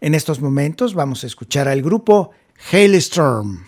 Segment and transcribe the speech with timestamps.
[0.00, 2.30] En estos momentos vamos a escuchar al grupo
[2.70, 3.64] Hailstorm.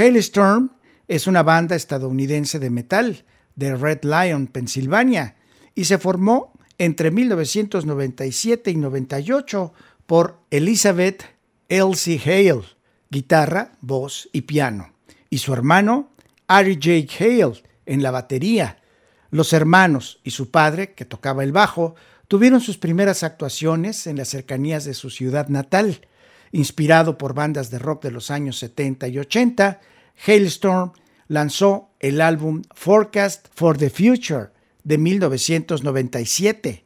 [0.00, 0.70] Hailstorm
[1.08, 3.24] es una banda estadounidense de metal
[3.54, 5.36] de Red Lion, Pensilvania,
[5.74, 9.74] y se formó entre 1997 y 98
[10.06, 11.24] por Elizabeth
[11.68, 12.62] Elsie Hale,
[13.10, 14.94] guitarra, voz y piano,
[15.28, 16.12] y su hermano
[16.46, 18.78] Ari Jake Hale en la batería.
[19.30, 21.94] Los hermanos y su padre, que tocaba el bajo,
[22.26, 26.00] tuvieron sus primeras actuaciones en las cercanías de su ciudad natal.
[26.52, 29.80] Inspirado por bandas de rock de los años 70 y 80,
[30.26, 30.92] Hailstorm
[31.28, 34.48] lanzó el álbum Forecast for the Future
[34.82, 36.84] de 1997.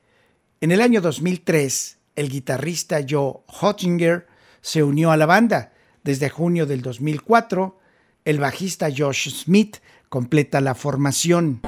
[0.61, 4.27] En el año 2003, el guitarrista Joe Hottinger
[4.61, 5.73] se unió a la banda.
[6.03, 7.79] Desde junio del 2004,
[8.25, 9.79] el bajista Josh Smith
[10.09, 11.61] completa la formación.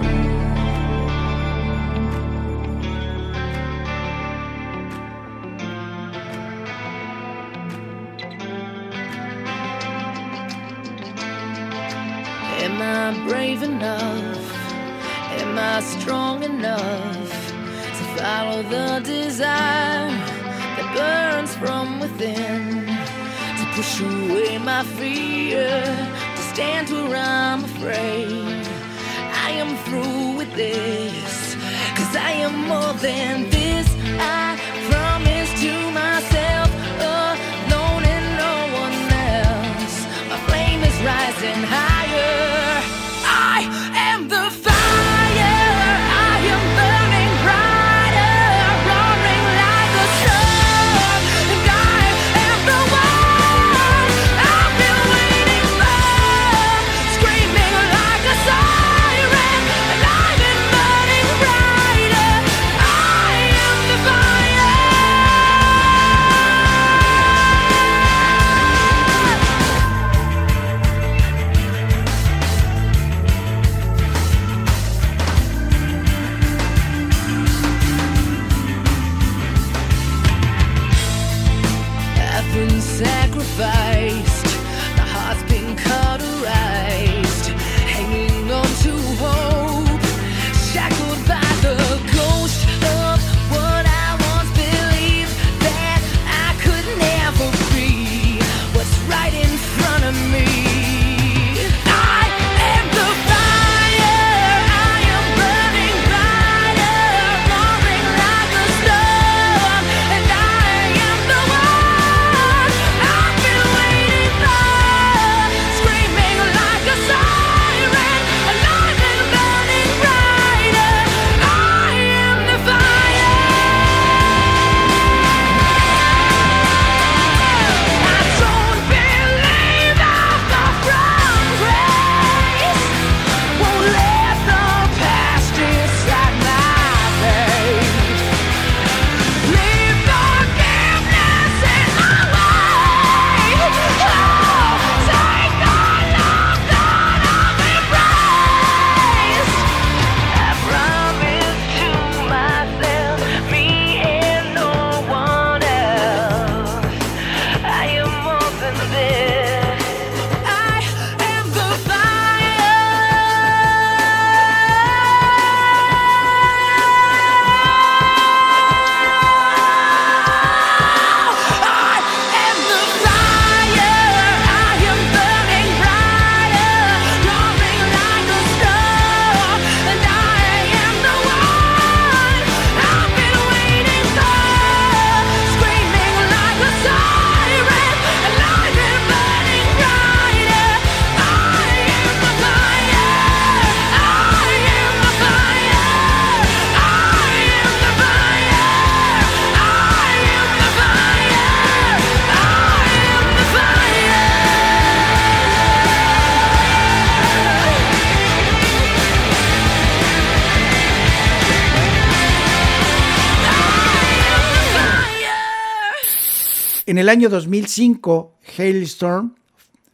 [216.88, 219.34] En el año 2005, Hailstorm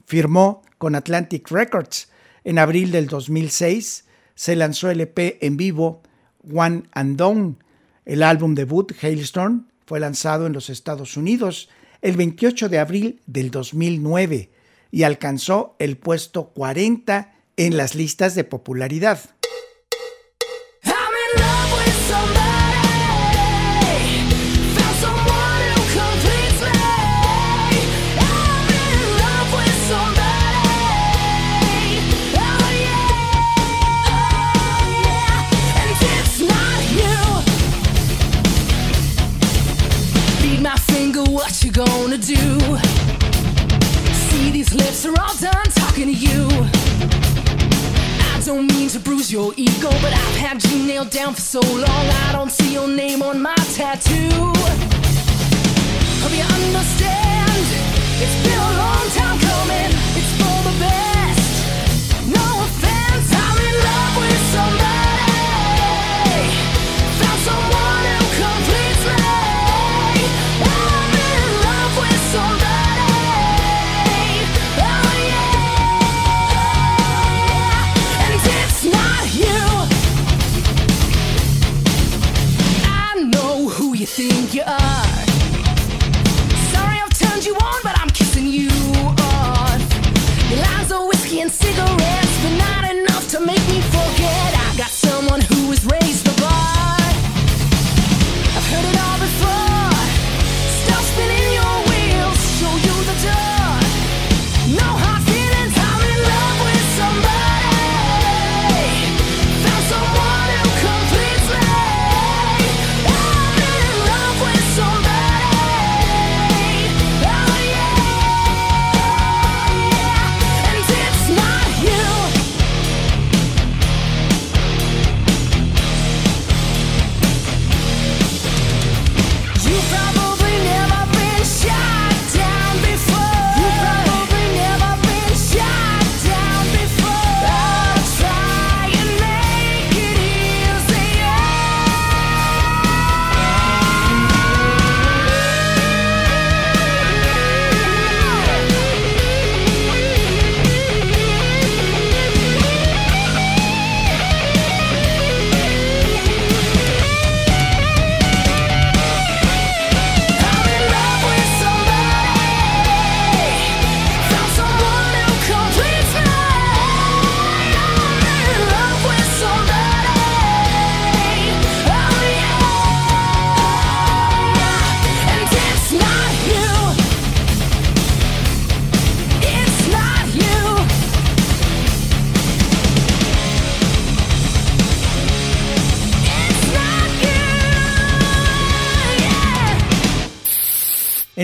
[0.04, 2.10] firmó con Atlantic Records.
[2.44, 4.04] En abril del 2006
[4.34, 6.02] se lanzó el EP en vivo
[6.52, 7.54] One and Done,
[8.04, 11.70] El álbum debut Hailstorm fue lanzado en los Estados Unidos
[12.02, 14.50] el 28 de abril del 2009
[14.90, 19.18] y alcanzó el puesto 40 en las listas de popularidad.
[41.72, 42.36] gonna do?
[44.28, 46.46] See, these lips are all done talking to you.
[48.34, 51.60] I don't mean to bruise your ego, but I've had you nailed down for so
[51.60, 52.06] long.
[52.26, 54.28] I don't see your name on my tattoo.
[56.20, 57.64] Hope you understand.
[58.20, 59.92] It's been a long time coming.
[60.18, 61.11] It's for the best.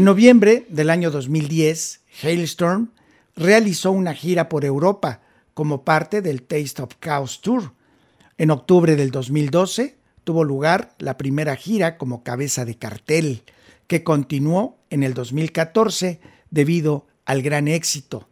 [0.09, 2.93] Noviembre del año 2010, Hailstorm
[3.37, 5.21] realizó una gira por Europa
[5.53, 7.75] como parte del Taste of Chaos Tour.
[8.39, 13.43] En octubre del 2012 tuvo lugar la primera gira como cabeza de cartel,
[13.87, 18.31] que continuó en el 2014 debido al gran éxito.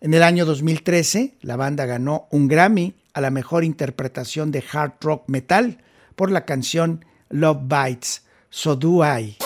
[0.00, 4.94] En el año 2013, la banda ganó un Grammy a la mejor interpretación de hard
[5.00, 5.78] rock metal
[6.16, 9.36] por la canción Love Bites, So Do I.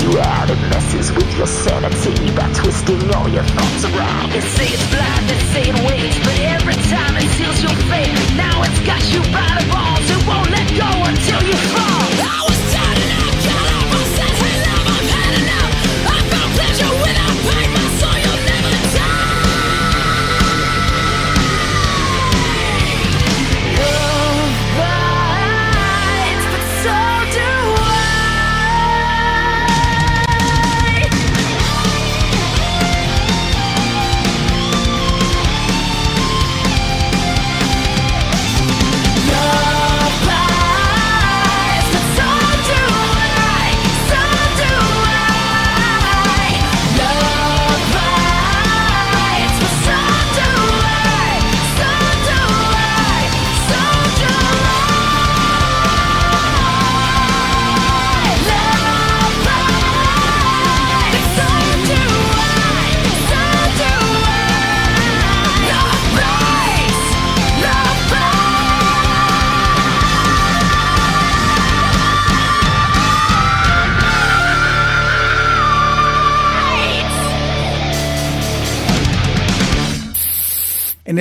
[0.00, 0.50] and you out.
[0.50, 4.32] It messes with your sanity by twisting all your thoughts around.
[4.32, 8.36] They say it's blind, they say it waits, but every time it seals your fate.
[8.36, 12.43] Now it's got you by the balls, it won't let go until you fall.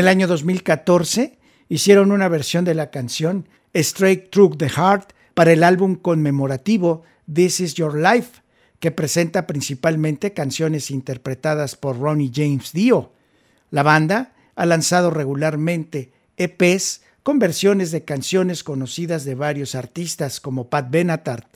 [0.04, 5.64] El año 2014 hicieron una versión de la canción Straight Through the Heart para el
[5.64, 8.42] álbum conmemorativo This Is Your Life,
[8.82, 13.14] que presenta principalmente canciones interpretadas por Ronnie James Dio.
[13.72, 20.70] La banda ha lanzado regularmente EPs con versiones de canciones conocidas de varios artistas como
[20.70, 21.48] Pat Benatar,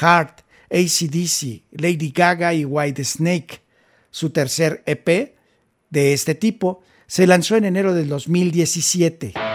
[0.00, 3.62] Hart, ACDC, Lady Gaga y White Snake.
[4.12, 5.34] Su tercer EP
[5.90, 9.45] de este tipo se lanzó en enero del 2017.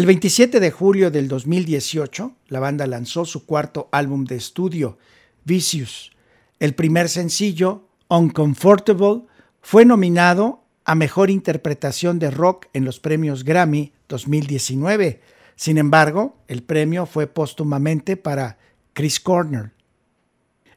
[0.00, 4.96] El 27 de julio del 2018, la banda lanzó su cuarto álbum de estudio,
[5.44, 6.12] Vicious.
[6.58, 9.24] El primer sencillo, Uncomfortable,
[9.60, 15.20] fue nominado a Mejor Interpretación de Rock en los premios Grammy 2019.
[15.54, 18.56] Sin embargo, el premio fue póstumamente para
[18.94, 19.72] Chris Corner.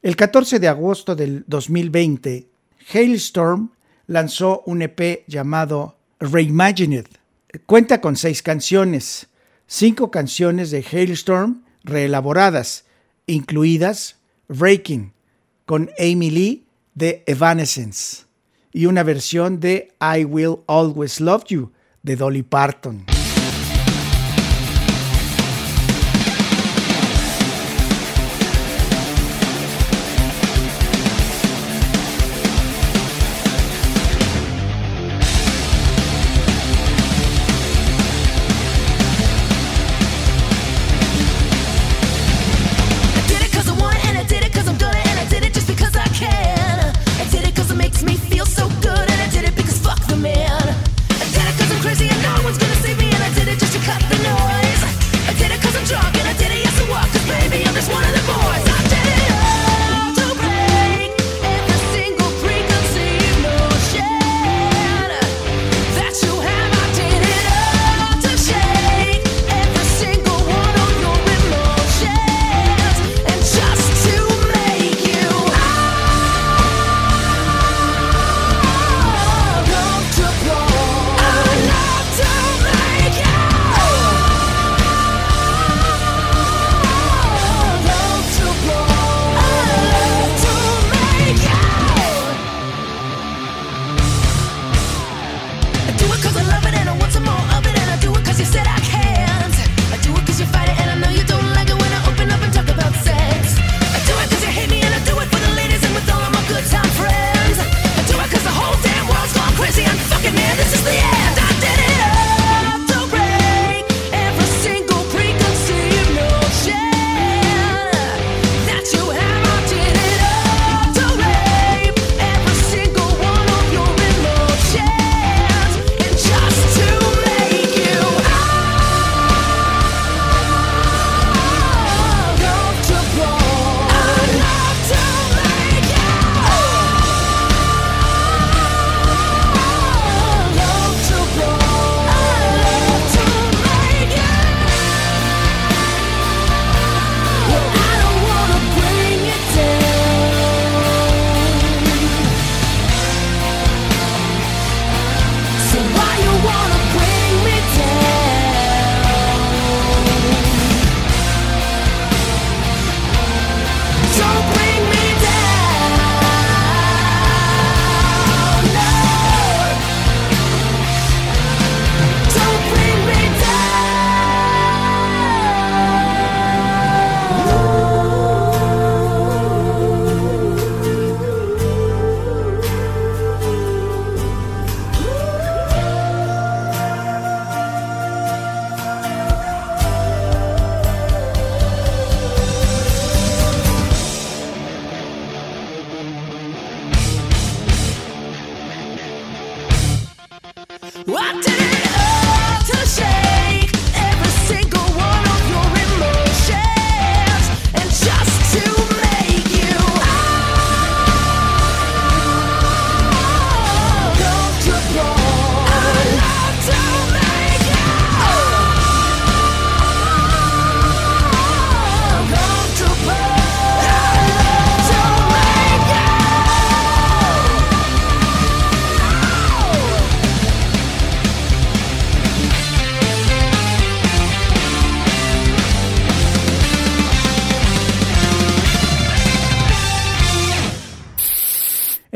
[0.01, 2.49] El 14 de agosto del 2020,
[2.93, 3.71] Hailstorm
[4.05, 7.22] lanzó un EP llamado Reimagined
[7.65, 9.27] cuenta con seis canciones,
[9.67, 12.85] cinco canciones de Hailstorm reelaboradas,
[13.27, 15.13] incluidas Breaking
[15.65, 18.25] con Amy Lee de Evanescence
[18.71, 23.12] y una versión de I Will Always Love You de Dolly Parton.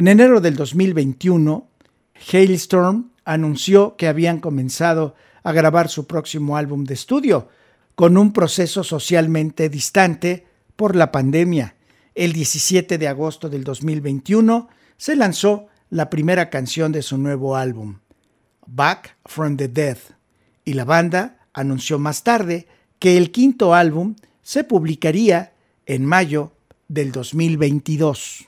[0.08, 1.67] En enero del 2021,
[2.32, 7.50] Hailstorm anunció que habían comenzado a grabar su próximo álbum de estudio,
[7.93, 11.76] con un proceso socialmente distante por la pandemia.
[12.15, 18.00] El 17 de agosto del 2021 se lanzó la primera canción de su nuevo álbum,
[18.65, 19.98] Back from the Dead,
[20.63, 22.65] y la banda anunció más tarde
[22.98, 25.52] que el quinto álbum se publicaría
[25.86, 26.54] en mayo
[26.88, 28.47] del 2022.